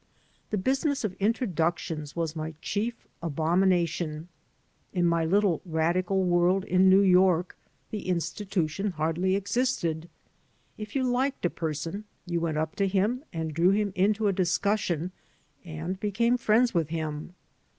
The 0.49 0.57
business 0.57 1.03
of 1.03 1.13
introductions 1.19 2.15
was 2.15 2.35
my 2.35 2.55
chief 2.59 3.05
abomina 3.21 3.87
tion. 3.87 4.29
In 4.93 5.05
my 5.05 5.25
little 5.25 5.61
radical 5.63 6.23
world 6.23 6.65
in 6.65 6.89
New 6.89 7.03
York 7.03 7.55
the 7.91 8.07
institution 8.07 8.93
hardly 8.93 9.35
existed. 9.35 10.09
If 10.75 10.95
you 10.95 11.03
liked 11.03 11.45
a 11.45 11.51
person, 11.51 12.05
you 12.25 12.41
went 12.41 12.57
up 12.57 12.75
to 12.77 12.87
him 12.87 13.23
and 13.31 13.53
drew 13.53 13.69
him 13.69 13.93
into 13.95 14.25
a 14.27 14.33
discussion 14.33 15.11
and 15.63 15.99
became 15.99 16.35
friends 16.35 16.73
with 16.73 16.89
him. 16.89 17.35